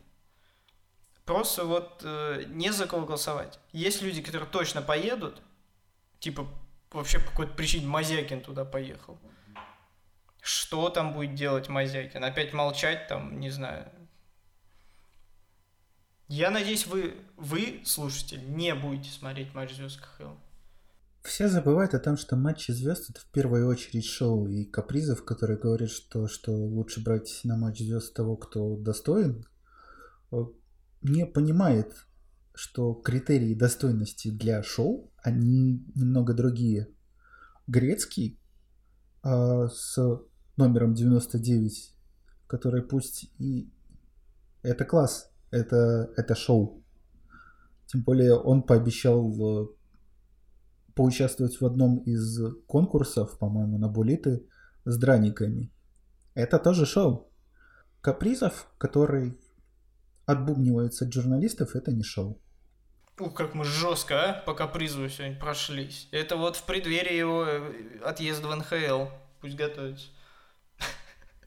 [1.26, 3.60] Просто вот э, не за кого голосовать.
[3.72, 5.42] Есть люди, которые точно поедут,
[6.20, 6.48] типа
[6.92, 9.20] вообще по какой-то причине Мазякин туда поехал.
[10.42, 12.24] Что там будет делать Мазякин?
[12.24, 13.92] Опять молчать там, не знаю.
[16.28, 20.34] Я надеюсь, вы, вы, слушатель, не будете смотреть матч звезд КХЛ.
[21.26, 24.48] Все забывают о том, что матчи звезд это в первую очередь шоу.
[24.48, 29.44] И Капризов, который говорит, что, что лучше брать на матч звезд того, кто достоин,
[31.02, 31.96] не понимает,
[32.54, 36.90] что критерии достойности для шоу, они немного другие.
[37.66, 38.40] Грецкий
[39.24, 39.98] а, с
[40.58, 41.96] номером 99,
[42.46, 43.74] который пусть и...
[44.62, 46.84] Это класс, это, это шоу.
[47.88, 49.68] Тем более он пообещал э,
[50.96, 54.48] поучаствовать в одном из конкурсов, по-моему, на булиты
[54.86, 55.72] с драниками.
[56.34, 57.32] Это тоже шоу.
[58.02, 59.38] Капризов, который
[60.26, 62.42] отбубнивается от журналистов, это не шоу.
[63.20, 66.10] Ух, как мы жестко, а, по капризу сегодня прошлись.
[66.12, 69.06] Это вот в преддверии его э, отъезда в НХЛ.
[69.40, 70.08] Пусть готовится.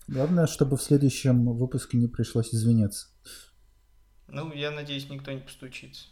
[0.06, 3.08] Главное, чтобы в следующем выпуске не пришлось извиняться.
[4.28, 6.08] Ну, я надеюсь, никто не постучится.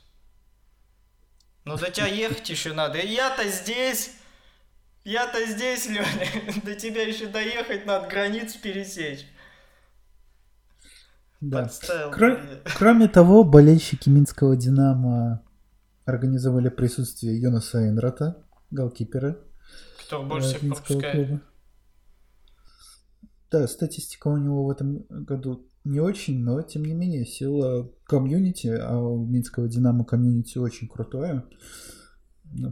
[1.67, 2.99] Ну, до тебя ехать еще надо.
[3.01, 4.13] Я-то здесь!
[5.05, 6.63] Я-то здесь, Леня.
[6.65, 9.27] До тебя еще доехать надо, границу пересечь.
[11.41, 11.69] Да.
[12.13, 15.45] Кро- кроме того, болельщики Минского Динамо
[16.05, 19.37] организовали присутствие Йонаса Энрата, голкипера.
[20.01, 21.29] Кто больше всех пропускает.
[21.29, 21.43] Клуба.
[23.51, 28.67] Да, статистика у него в этом году не очень, но тем не менее сила комьюнити,
[28.67, 31.45] а у Минского Динамо комьюнити очень крутое,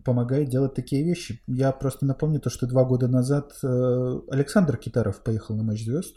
[0.05, 1.41] помогает делать такие вещи.
[1.47, 6.17] Я просто напомню то, что два года назад э, Александр Китаров поехал на матч звезд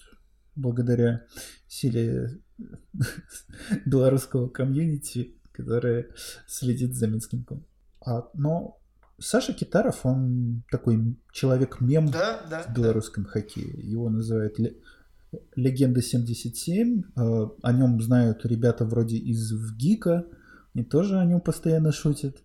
[0.55, 1.25] благодаря
[1.67, 2.39] силе
[3.85, 6.09] белорусского комьюнити, которое
[6.47, 7.67] следит за Минским клубом.
[8.03, 8.79] А, но
[9.19, 13.29] Саша Китаров, он такой человек-мем да, да, в белорусском да.
[13.29, 13.69] хоккее.
[13.81, 14.57] Его называют
[15.55, 17.03] Легенда 77.
[17.15, 20.25] Э, о нем знают ребята вроде из ВГИКа.
[20.73, 22.37] И тоже о нем постоянно шутят.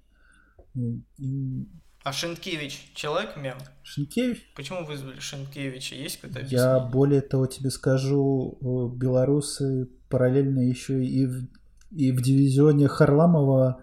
[0.75, 1.69] И...
[2.05, 3.59] А Шенкевич человек-мем?
[3.83, 4.53] Шенкевич?
[4.57, 5.95] Почему вызвали Шенкевича?
[5.95, 6.67] Есть какое-то объяснение?
[6.67, 11.47] Я более того тебе скажу, э, белорусы параллельно еще и в,
[11.91, 13.83] и в дивизионе Харламова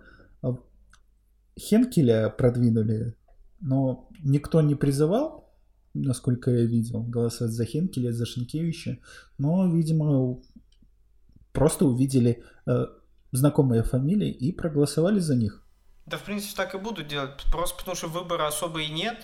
[1.60, 3.16] Хенкеля продвинули,
[3.60, 5.49] но никто не призывал,
[5.94, 9.00] насколько я видел, голосовать за Хенкеля, за Шенкевича,
[9.38, 10.40] но, видимо,
[11.52, 12.86] просто увидели э,
[13.32, 15.64] знакомые фамилии и проголосовали за них.
[16.06, 19.18] Да, в принципе, так и буду делать, просто потому что выбора особо и нет,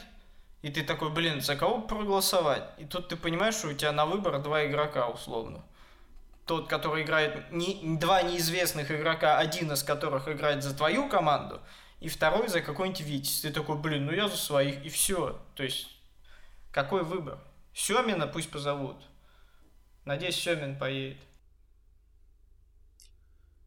[0.62, 2.64] и ты такой, блин, за кого проголосовать?
[2.80, 5.64] И тут ты понимаешь, что у тебя на выбор два игрока, условно.
[6.46, 11.60] Тот, который играет, не, два неизвестных игрока, один из которых играет за твою команду,
[12.00, 13.42] и второй за какой-нибудь Витязь.
[13.42, 15.40] Ты такой, блин, ну я за своих, и все.
[15.56, 15.88] То есть,
[16.76, 17.40] какой выбор?
[17.74, 18.98] Семина пусть позовут.
[20.04, 21.18] Надеюсь, Семин поедет.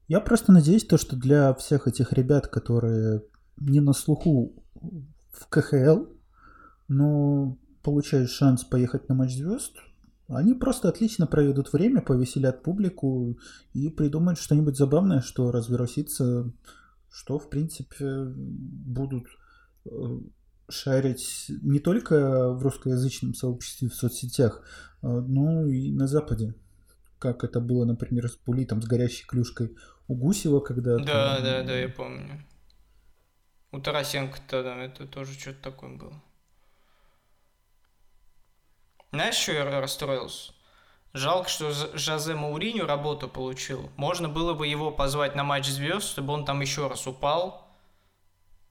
[0.09, 3.23] Я просто надеюсь, то, что для всех этих ребят, которые
[3.57, 4.63] не на слуху
[5.33, 6.05] в КХЛ,
[6.89, 9.79] но получают шанс поехать на матч звезд,
[10.29, 13.39] они просто отлично проведут время, повеселят публику
[13.73, 16.53] и придумают что-нибудь забавное, что разверосится,
[17.09, 19.25] что, в принципе, будут
[19.87, 19.91] э,
[20.69, 24.63] шарить не только в русскоязычном сообществе в соцсетях,
[25.03, 26.55] э, но и на Западе.
[27.19, 29.77] Как это было, например, с Пулитом, с горящей клюшкой
[30.07, 30.97] у Гусева, когда...
[30.99, 32.45] Да, да, да, я помню.
[33.73, 36.23] У Тарасенко-то да, это тоже что-то такое было.
[39.13, 40.53] Знаешь, что я расстроился?
[41.15, 43.91] Жалко, что Жозе Мауриню работу получил.
[43.97, 47.68] Можно было бы его позвать на матч звезд, чтобы он там еще раз упал.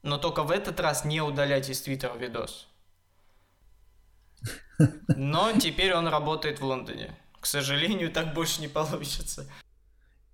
[0.08, 2.70] Но только в этот раз не удалять из Твиттера видос.
[5.10, 7.14] Но теперь он работает в Лондоне.
[7.42, 9.46] К сожалению, так больше не получится.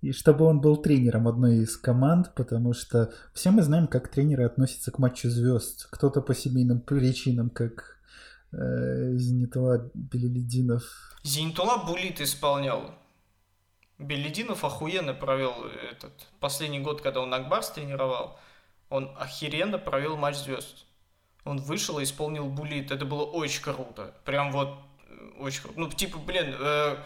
[0.00, 4.44] И чтобы он был тренером одной из команд, потому что все мы знаем, как тренеры
[4.44, 5.88] относятся к матчу звезд.
[5.90, 7.98] Кто-то по семейным причинам, как
[8.52, 10.84] э, Зенитула Белелединов.
[11.24, 12.94] Зенитула Булит исполнял.
[13.98, 18.38] Белединов охуенно провел этот последний год, когда он Акбарс тренировал.
[18.94, 20.86] Он охеренно провел матч звезд.
[21.44, 22.92] Он вышел и исполнил Булит.
[22.92, 24.14] Это было очень круто.
[24.24, 24.68] Прям вот
[25.08, 25.80] э, очень круто.
[25.80, 26.98] Ну, типа, блин, э,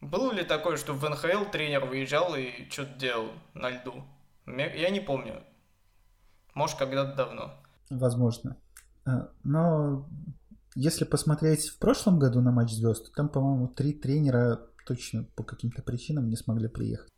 [0.00, 4.04] было ли такое, что в НХЛ тренер выезжал и что-то делал на льду?
[4.46, 5.42] Я не помню.
[6.54, 7.52] Может, когда-то давно.
[7.90, 8.56] Возможно.
[9.04, 10.08] А, но
[10.74, 15.82] если посмотреть в прошлом году на матч звезд, там, по-моему, три тренера точно по каким-то
[15.82, 17.12] причинам не смогли приехать.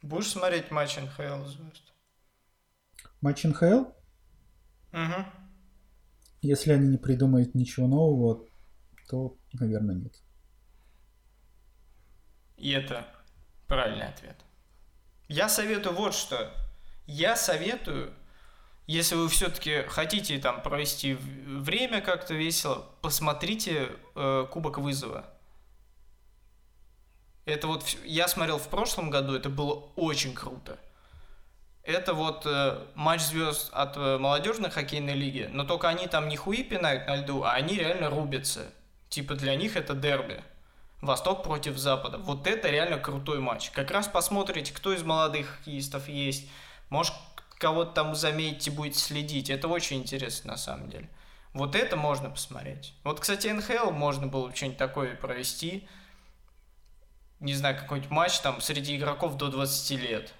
[0.00, 1.92] Будешь смотреть матч НХЛ звезд?
[3.20, 3.84] Матч НХЛ?
[4.92, 5.24] Угу.
[6.42, 8.46] Если они не придумают ничего нового,
[9.08, 10.14] то, наверное, нет.
[12.56, 13.06] И это
[13.66, 14.36] правильный ответ.
[15.28, 16.52] Я советую вот что.
[17.06, 18.12] Я советую,
[18.86, 25.26] если вы все-таки хотите там провести время как-то весело, посмотрите э, Кубок вызова.
[27.44, 30.78] Это вот я смотрел в прошлом году, это было очень круто.
[31.88, 36.36] Это вот э, матч звезд от э, молодежной хоккейной лиги, но только они там не
[36.36, 38.66] хуи пинают на льду, а они реально рубятся.
[39.08, 40.44] Типа для них это дерби.
[41.00, 42.18] Восток против Запада.
[42.18, 43.70] Вот это реально крутой матч.
[43.70, 46.50] Как раз посмотрите, кто из молодых хоккеистов есть.
[46.90, 47.14] Может,
[47.56, 49.48] кого-то там заметите, будете следить.
[49.48, 51.08] Это очень интересно на самом деле.
[51.54, 52.92] Вот это можно посмотреть.
[53.02, 55.88] Вот, кстати, НХЛ можно было что-нибудь такое провести.
[57.40, 60.34] Не знаю, какой-нибудь матч там среди игроков до 20 лет.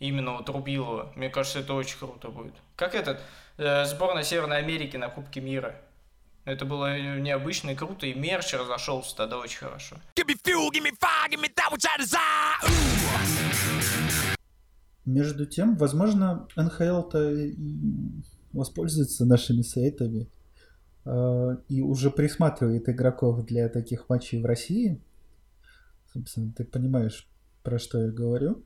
[0.00, 1.12] Именно вот Рубилова.
[1.16, 2.54] Мне кажется, это очень круто будет.
[2.76, 3.20] Как этот,
[3.56, 5.74] э, сборная Северной Америки на Кубке мира.
[6.44, 9.96] Это было необычно и круто, и мерч разошелся тогда очень хорошо.
[15.04, 17.34] Между тем, возможно, НХЛ-то
[18.52, 20.30] воспользуется нашими сайтами
[21.04, 25.02] э, и уже присматривает игроков для таких матчей в России.
[26.12, 27.28] Собственно, ты понимаешь,
[27.62, 28.64] про что я говорю.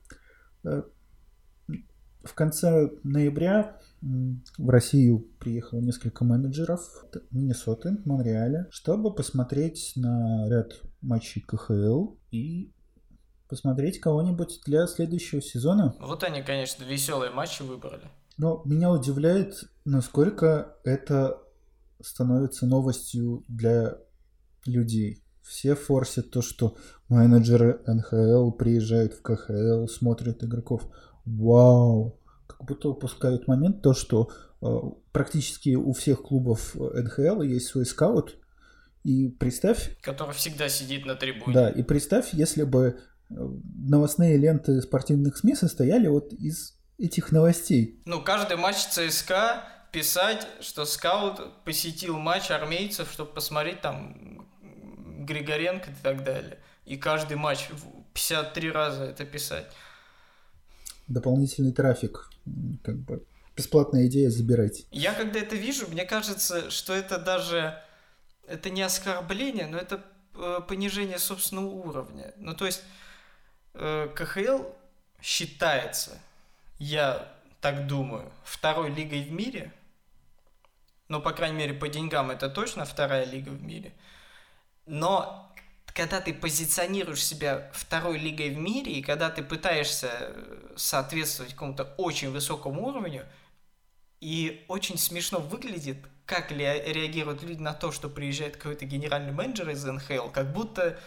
[2.23, 11.41] В конце ноября в Россию приехало несколько менеджеров Миннесоты, Монреаля, чтобы посмотреть на ряд матчей
[11.41, 12.71] КХЛ и
[13.49, 15.95] посмотреть кого-нибудь для следующего сезона.
[15.99, 18.03] Вот они, конечно, веселые матчи выбрали.
[18.37, 21.39] Но меня удивляет, насколько это
[22.01, 23.97] становится новостью для
[24.65, 25.23] людей.
[25.41, 26.77] Все форсят то, что
[27.09, 30.89] менеджеры НХЛ приезжают в КХЛ, смотрят игроков.
[31.25, 32.19] Вау!
[32.47, 34.65] как будто упускают момент, то, что э,
[35.11, 38.37] практически у всех клубов НХЛ есть свой скаут,
[39.03, 39.97] и представь...
[40.01, 41.53] Который всегда сидит на трибуне.
[41.53, 42.99] Да, и представь, если бы
[43.29, 48.01] э, новостные ленты спортивных СМИ состояли вот из этих новостей.
[48.05, 54.47] Ну, каждый матч ЦСКА писать, что скаут посетил матч армейцев, чтобы посмотреть там
[55.25, 56.59] Григоренко и так далее.
[56.85, 57.69] И каждый матч
[58.13, 59.65] 53 раза это писать
[61.07, 62.29] дополнительный трафик.
[62.83, 63.23] Как бы.
[63.55, 64.85] бесплатная идея, забирайте.
[64.91, 67.81] Я когда это вижу, мне кажется, что это даже...
[68.45, 70.03] Это не оскорбление, но это
[70.35, 72.33] э, понижение собственного уровня.
[72.37, 72.83] Ну, то есть,
[73.73, 74.63] э, КХЛ
[75.21, 76.19] считается,
[76.77, 77.31] я
[77.61, 79.71] так думаю, второй лигой в мире.
[81.07, 83.93] Ну, по крайней мере, по деньгам это точно вторая лига в мире.
[84.85, 85.42] Но
[85.93, 91.83] когда ты позиционируешь себя второй лигой в мире, и когда ты пытаешься э, соответствовать какому-то
[91.97, 93.25] очень высокому уровню,
[94.19, 99.83] и очень смешно выглядит, как реагируют люди на то, что приезжает какой-то генеральный менеджер из
[99.83, 100.99] НХЛ, как будто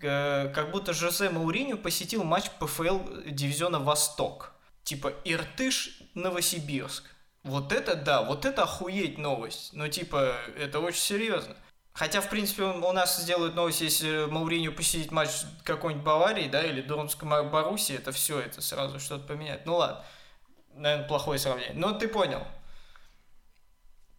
[0.00, 4.52] э, как будто Жозе Мауриню посетил матч ПФЛ дивизиона Восток.
[4.84, 7.04] Типа Иртыш, Новосибирск.
[7.42, 9.72] Вот это да, вот это охуеть новость.
[9.72, 11.56] Но типа, это очень серьезно.
[11.92, 15.30] Хотя, в принципе, у нас сделают новость, если Мауриню посетить матч
[15.62, 19.66] какой-нибудь Баварии, да, или Дурмской Боруссии, это все, это сразу что-то поменяет.
[19.66, 20.02] Ну ладно,
[20.74, 21.74] наверное, плохое сравнение.
[21.74, 22.46] Но ты понял.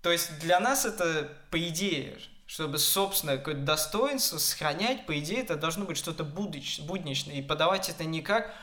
[0.04, 5.56] То есть для нас это, по идее, чтобы собственное какое-то достоинство сохранять, по идее, это
[5.56, 7.36] должно быть что-то будничное.
[7.36, 8.54] И подавать это не как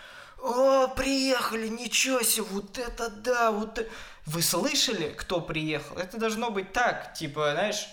[0.43, 3.91] «О, приехали, ничего себе, вот это да, вот это...»
[4.27, 5.97] Вы слышали, кто приехал?
[5.97, 7.89] Это должно быть так, типа, знаешь,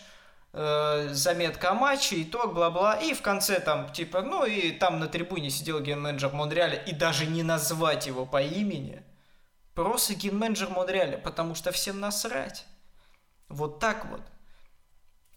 [0.58, 5.08] э, заметка о матче, итог, бла-бла, и в конце там, типа, ну и там на
[5.08, 9.04] трибуне сидел ген-менеджер Монреаля, и даже не назвать его по имени,
[9.76, 12.66] просто ген-менеджер Монреаля, потому что всем насрать.
[13.50, 14.22] Вот так вот.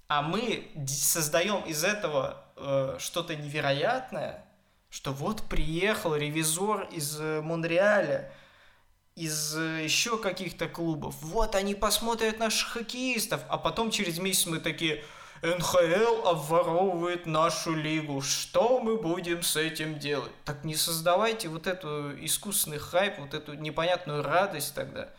[0.08, 4.44] А мы создаем из этого э, что-то невероятное,
[4.88, 8.32] что вот приехал ревизор из э, Монреаля,
[9.20, 11.14] из э, еще каких-то клубов.
[11.20, 15.04] Вот они посмотрят наших хоккеистов, а потом через месяц мы такие,
[15.42, 18.22] НХЛ обворовывает нашу лигу.
[18.22, 20.32] Что мы будем с этим делать?
[20.46, 25.10] Так не создавайте вот эту искусственный хайп, вот эту непонятную радость тогда.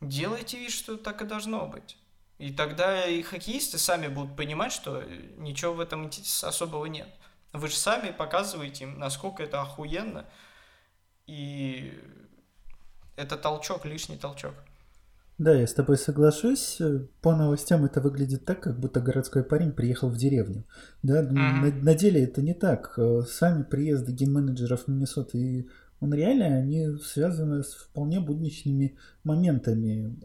[0.00, 1.96] Делайте вид, что так и должно быть.
[2.38, 5.02] И тогда и хоккеисты сами будут понимать, что
[5.36, 6.10] ничего в этом
[6.42, 7.08] особого нет.
[7.52, 10.26] Вы же сами показываете им, насколько это охуенно.
[11.26, 12.00] И
[13.18, 14.54] это толчок, лишний толчок.
[15.38, 16.80] Да, я с тобой соглашусь.
[17.20, 20.64] По новостям это выглядит так, как будто городской парень приехал в деревню.
[21.02, 21.32] Да, mm-hmm.
[21.32, 22.98] на, на деле это не так.
[23.28, 25.68] Сами приезды ген-менеджеров Миннесоты и
[26.00, 30.16] Монреаля, они связаны с вполне будничными моментами.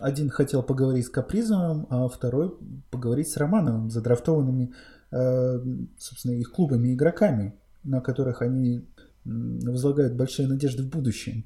[0.00, 2.56] Один хотел поговорить с Капризовым, а второй
[2.90, 4.72] поговорить с Романовым, задрафтованными,
[5.10, 5.60] э,
[5.98, 8.84] собственно, их клубами, игроками, на которых они
[9.24, 11.44] возлагают большие надежды в будущем.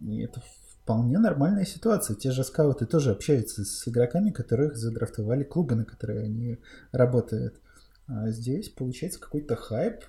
[0.00, 0.42] И это
[0.82, 2.16] вполне нормальная ситуация.
[2.16, 6.58] Те же скауты тоже общаются с игроками, которых задрафтовали клубы, на которые они
[6.92, 7.60] работают.
[8.06, 10.04] А здесь получается какой-то хайп.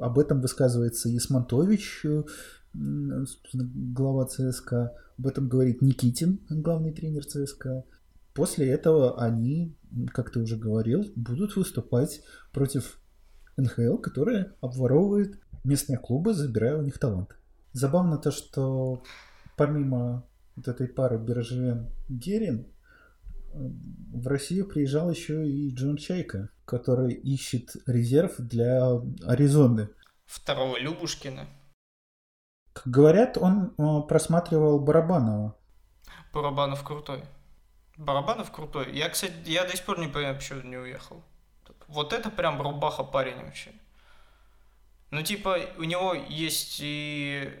[0.00, 2.04] Об этом высказывается Исмантович,
[2.72, 4.94] глава ЦСКА.
[5.16, 7.84] Об этом говорит Никитин, главный тренер ЦСКА.
[8.34, 9.76] После этого они,
[10.12, 12.22] как ты уже говорил, будут выступать
[12.52, 12.98] против
[13.56, 17.36] НХЛ, которые обворовывают местные клубы, забирая у них талант.
[17.72, 19.04] Забавно то, что
[19.56, 22.72] помимо вот этой пары Бержевен Герин,
[23.52, 29.90] в Россию приезжал еще и Джон Чайка, который ищет резерв для Аризоны.
[30.26, 31.46] Второго Любушкина.
[32.72, 33.74] Как говорят, он
[34.08, 35.56] просматривал Барабанова.
[36.32, 37.22] Барабанов крутой.
[37.96, 38.92] Барабанов крутой.
[38.96, 41.22] Я, кстати, я до сих пор не понимаю, почему не уехал.
[41.86, 43.70] Вот это прям рубаха парень вообще.
[45.12, 47.52] Ну, типа, у него есть и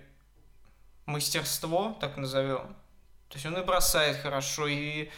[1.06, 2.76] мастерство, так назовем.
[3.28, 5.10] То есть он и бросает хорошо, и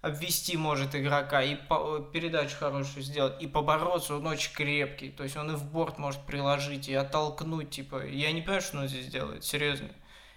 [0.00, 5.10] обвести может игрока, и по, передачу хорошую сделать, и побороться он очень крепкий.
[5.10, 8.06] То есть он и в борт может приложить, и оттолкнуть, типа.
[8.06, 9.90] Я не понимаю, что он здесь делает, серьезно.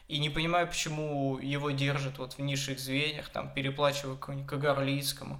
[0.07, 5.39] И не понимаю, почему его держат вот в низших звеньях, там, переплачивая какому-нибудь Кагарлицкому.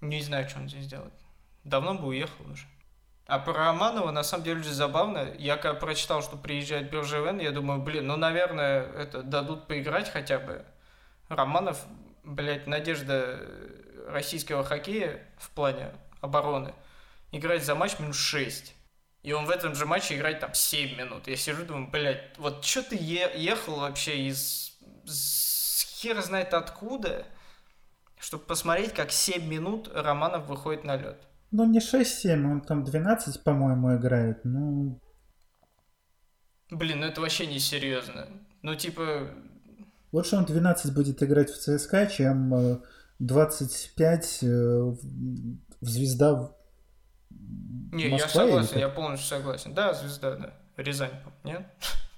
[0.00, 1.12] Не знаю, что он здесь делает.
[1.64, 2.64] Давно бы уехал уже.
[3.30, 5.32] А про Романова, на самом деле, забавно.
[5.38, 10.40] Я когда прочитал, что приезжает Бержевен, я думаю, блин, ну, наверное, это дадут поиграть хотя
[10.40, 10.64] бы.
[11.28, 11.80] Романов,
[12.24, 13.40] блядь, надежда
[14.08, 16.74] российского хоккея в плане обороны.
[17.30, 18.74] Играть за матч минус 6.
[19.22, 21.28] И он в этом же матче играет там 7 минут.
[21.28, 24.76] Я сижу, думаю, блядь, вот что ты е- ехал вообще из...
[25.04, 27.24] С хер знает откуда,
[28.18, 31.29] чтобы посмотреть, как 7 минут Романов выходит на лед.
[31.52, 34.44] Ну, не 6-7, он там 12, по-моему, играет.
[34.44, 35.00] Ну...
[36.70, 38.28] Блин, ну это вообще не серьезно.
[38.62, 39.30] Ну, типа...
[40.12, 42.82] Лучше он 12 будет играть в ЦСКА, чем
[43.18, 44.80] 25 э, э,
[45.80, 46.56] в Звезда в
[47.92, 49.74] Не, Москва, я согласен, я полностью согласен.
[49.74, 50.54] Да, Звезда, да.
[50.76, 51.12] Рязань,
[51.44, 51.66] нет?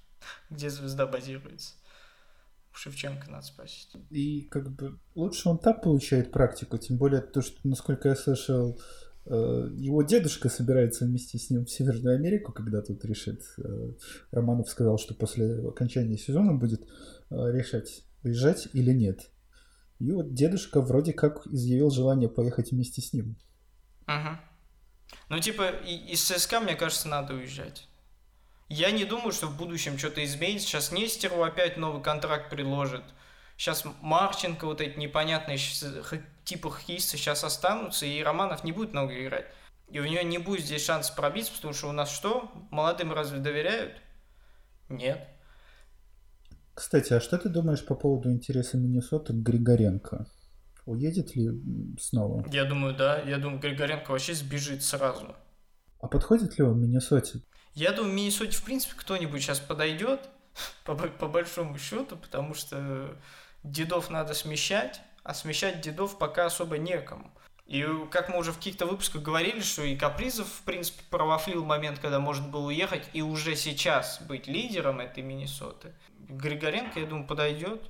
[0.50, 1.74] Где Звезда базируется.
[2.74, 3.90] Шевченко надо спросить.
[4.10, 8.80] И как бы лучше он так получает практику, тем более то, что, насколько я слышал,
[9.26, 13.42] его дедушка собирается вместе с ним в Северную Америку, когда тут решит.
[13.58, 13.92] Э,
[14.32, 16.86] Романов сказал, что после окончания сезона будет э,
[17.30, 19.30] решать, уезжать или нет.
[20.00, 23.36] И вот дедушка вроде как изъявил желание поехать вместе с ним.
[24.08, 24.38] Угу.
[25.28, 27.88] Ну, типа, из ЦСКА, мне кажется, надо уезжать.
[28.68, 30.66] Я не думаю, что в будущем что-то изменится.
[30.66, 33.04] Сейчас Нестеру опять новый контракт предложит.
[33.56, 35.58] Сейчас Марченко, вот эти непонятные
[36.44, 39.46] типа хоккеисты сейчас останутся, и Романов не будет много играть.
[39.88, 42.50] И у него не будет здесь шанса пробиться, потому что у нас что?
[42.70, 44.00] Молодым разве доверяют?
[44.88, 45.28] Нет.
[46.74, 50.26] Кстати, а что ты думаешь по поводу интереса Миннесоты к Григоренко?
[50.86, 51.50] Уедет ли
[52.00, 52.44] снова?
[52.50, 53.20] Я думаю, да.
[53.20, 55.36] Я думаю, Григоренко вообще сбежит сразу.
[56.00, 57.40] А подходит ли он Миннесоте?
[57.74, 60.28] Я думаю, Миннесоте, в принципе, кто-нибудь сейчас подойдет,
[60.84, 63.16] по, по большому счету, потому что
[63.62, 67.30] дедов надо смещать, а смещать дедов пока особо некому.
[67.66, 71.98] И как мы уже в каких-то выпусках говорили, что и Капризов, в принципе, провафлил момент,
[72.00, 75.92] когда может был уехать, и уже сейчас быть лидером этой Миннесоты.
[76.28, 77.82] Григоренко, я думаю, подойдет.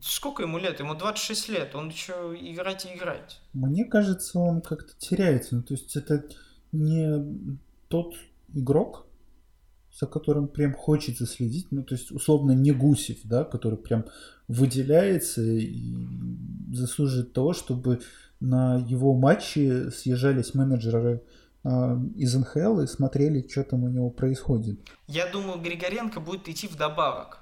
[0.00, 0.80] Сколько ему лет?
[0.80, 1.74] Ему 26 лет.
[1.74, 3.40] Он еще играть и играть.
[3.52, 5.56] Мне кажется, он как-то теряется.
[5.56, 6.24] Ну, то есть это
[6.72, 8.14] не тот
[8.54, 9.06] игрок,
[9.92, 11.68] за которым прям хочется следить.
[11.70, 14.06] Ну, то есть, условно, не Гусев, да, который прям
[14.52, 15.94] выделяется и
[16.72, 18.00] заслуживает того, чтобы
[18.40, 21.22] на его матчи съезжались менеджеры
[21.64, 24.80] а, из НХЛ и смотрели, что там у него происходит.
[25.06, 27.38] Я думаю, Григоренко будет идти в добавок,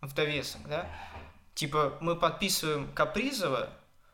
[0.00, 0.86] в довесок, да?
[1.54, 3.70] Типа, мы подписываем Капризова,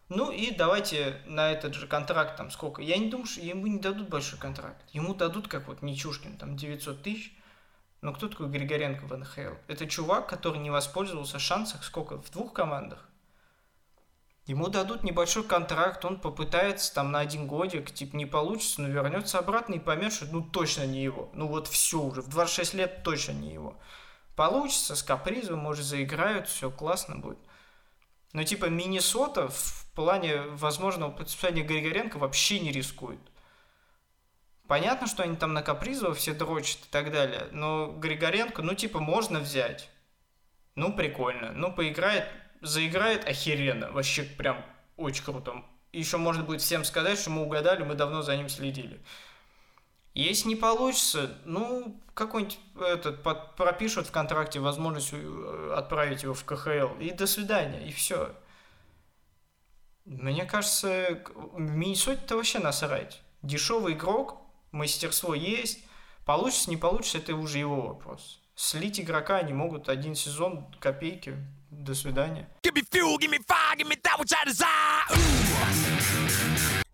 [0.08, 2.80] ну и давайте на этот же контракт там сколько.
[2.80, 4.82] Я не думаю, что ему не дадут большой контракт.
[4.92, 7.35] Ему дадут, как вот Нечушкин, там 900 тысяч.
[8.06, 9.56] Но кто такой Григоренко в НХЛ?
[9.66, 12.22] Это чувак, который не воспользовался шансах сколько?
[12.22, 13.04] В двух командах.
[14.44, 19.40] Ему дадут небольшой контракт, он попытается там на один годик, типа не получится, но вернется
[19.40, 21.30] обратно и поймет, что ну точно не его.
[21.34, 23.76] Ну вот все уже, в 26 лет точно не его.
[24.36, 27.38] Получится, с капризом, может, заиграют, все классно будет.
[28.32, 33.18] Но типа Миннесота в плане возможного подписания Григоренко вообще не рискует.
[34.66, 38.98] Понятно, что они там на Капризова все дрочат и так далее, но Григоренко, ну типа
[38.98, 39.88] можно взять.
[40.74, 42.28] Ну прикольно, ну поиграет,
[42.60, 44.64] заиграет охеренно, вообще прям
[44.96, 45.64] очень круто.
[45.92, 49.00] Еще можно будет всем сказать, что мы угадали, мы давно за ним следили.
[50.14, 56.42] Если не получится, ну, какой-нибудь этот под, пропишут в контракте возможность э, отправить его в
[56.44, 56.98] КХЛ.
[57.00, 58.34] И до свидания, и все.
[60.06, 61.22] Мне кажется,
[61.58, 63.20] Миннесоте-то вообще насрать.
[63.42, 64.40] Дешевый игрок,
[64.76, 65.80] мастерство есть.
[66.24, 68.40] Получится, не получится, это уже его вопрос.
[68.54, 71.34] Слить игрока они могут один сезон, копейки.
[71.70, 72.48] До свидания.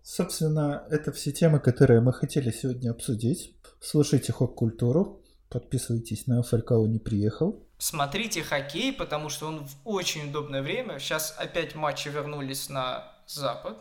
[0.01, 3.55] Собственно, это все темы, которые мы хотели сегодня обсудить.
[3.79, 7.67] Слушайте хок-культуру, подписывайтесь на ФРК не приехал.
[7.77, 10.99] Смотрите хоккей, потому что он в очень удобное время.
[10.99, 13.77] Сейчас опять матчи вернулись на запад.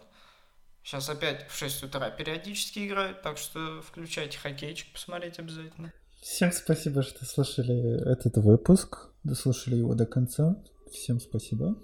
[0.83, 5.93] Сейчас опять в 6 утра периодически играют, так что включайте хоккейчик, посмотреть обязательно.
[6.21, 10.57] Всем спасибо, что слушали этот выпуск, дослушали его до конца.
[10.93, 11.77] Всем спасибо.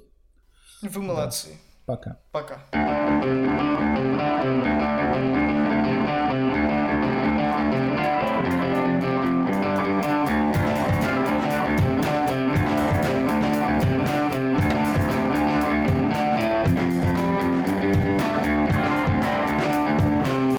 [0.83, 1.49] Вы молодцы.
[1.49, 1.57] Да.
[1.87, 2.21] Пока.
[2.33, 2.69] Пока.